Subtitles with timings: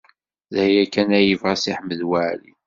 [0.53, 2.53] D aya kan ay yebɣa Si Ḥmed Waɛli.